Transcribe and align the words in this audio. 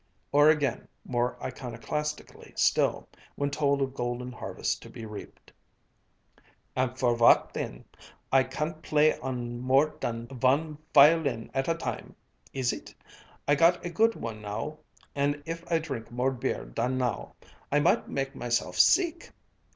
or 0.31 0.49
again, 0.49 0.87
more 1.05 1.35
iconoclastically 1.43 2.57
still, 2.57 3.07
when 3.35 3.51
told 3.51 3.83
of 3.83 3.93
golden 3.93 4.31
harvests 4.31 4.73
to 4.73 4.89
be 4.89 5.05
reaped, 5.05 5.51
"And 6.75 6.97
for 6.97 7.15
vat 7.15 7.53
den? 7.53 7.85
I 8.31 8.45
can't 8.45 8.81
play 8.81 9.15
on 9.19 9.59
more 9.59 9.89
dan 9.99 10.25
von 10.29 10.79
fioleen 10.95 11.51
at 11.53 11.67
a 11.67 11.75
time 11.75 12.15
is 12.51 12.73
it? 12.73 12.95
I 13.47 13.53
got 13.53 13.85
a 13.85 13.91
good 13.91 14.15
one 14.15 14.41
now. 14.41 14.79
And 15.13 15.43
if 15.45 15.71
I 15.71 15.77
drink 15.77 16.09
more 16.09 16.31
beer 16.31 16.65
dan 16.65 16.97
now, 16.97 17.35
I 17.71 17.79
might 17.79 18.07
make 18.09 18.33
myself 18.35 18.77
seeck!" 18.77 19.29